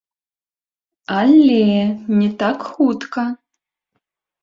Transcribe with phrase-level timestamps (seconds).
[1.19, 1.61] Але
[2.19, 3.23] не так хутка.